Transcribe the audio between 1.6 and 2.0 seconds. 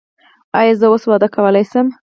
شم؟